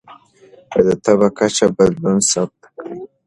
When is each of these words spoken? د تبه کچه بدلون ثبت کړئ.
د 0.85 0.87
تبه 1.03 1.27
کچه 1.37 1.67
بدلون 1.75 2.17
ثبت 2.31 2.61
کړئ. 2.73 2.97